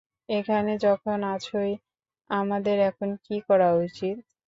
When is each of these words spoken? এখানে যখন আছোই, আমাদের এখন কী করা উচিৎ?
এখানে 0.31 0.71
যখন 0.85 1.17
আছোই, 1.33 1.71
আমাদের 2.29 2.77
এখন 2.89 3.09
কী 3.25 3.37
করা 3.47 3.69
উচিৎ? 3.79 4.15